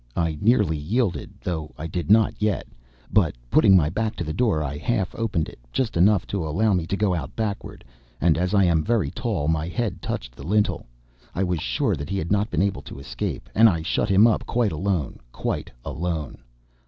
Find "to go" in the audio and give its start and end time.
6.87-7.13